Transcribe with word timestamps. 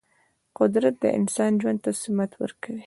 قدرت 0.59 0.95
د 1.03 1.05
انسان 1.19 1.51
ژوند 1.61 1.79
ته 1.83 1.91
سمت 2.01 2.31
ورکوي. 2.41 2.79